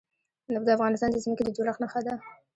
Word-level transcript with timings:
نفت 0.53 0.65
د 0.67 0.69
افغانستان 0.77 1.09
د 1.11 1.17
ځمکې 1.23 1.43
د 1.45 1.49
جوړښت 1.57 1.79
نښه 1.83 1.99
ده. 2.05 2.13